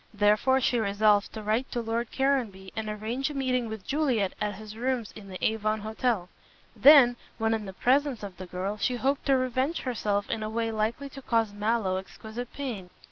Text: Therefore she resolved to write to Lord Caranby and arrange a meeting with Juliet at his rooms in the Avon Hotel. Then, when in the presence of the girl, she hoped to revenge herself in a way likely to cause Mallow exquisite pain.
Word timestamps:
Therefore 0.15 0.59
she 0.59 0.79
resolved 0.79 1.31
to 1.33 1.43
write 1.43 1.71
to 1.73 1.79
Lord 1.79 2.11
Caranby 2.11 2.71
and 2.75 2.89
arrange 2.89 3.29
a 3.29 3.35
meeting 3.35 3.69
with 3.69 3.85
Juliet 3.85 4.33
at 4.41 4.55
his 4.55 4.75
rooms 4.75 5.11
in 5.15 5.27
the 5.27 5.37
Avon 5.45 5.81
Hotel. 5.81 6.27
Then, 6.75 7.17
when 7.37 7.53
in 7.53 7.67
the 7.67 7.73
presence 7.73 8.23
of 8.23 8.37
the 8.37 8.47
girl, 8.47 8.77
she 8.77 8.95
hoped 8.95 9.27
to 9.27 9.37
revenge 9.37 9.81
herself 9.81 10.27
in 10.31 10.41
a 10.41 10.49
way 10.49 10.71
likely 10.71 11.07
to 11.09 11.21
cause 11.21 11.53
Mallow 11.53 11.97
exquisite 11.97 12.51
pain. 12.51 12.89